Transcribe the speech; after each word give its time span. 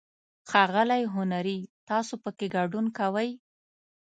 ښاغلی 0.49 1.03
هنري، 1.13 1.59
تاسو 1.89 2.13
پکې 2.23 2.47
ګډون 2.55 2.85
کوئ؟ 2.97 3.29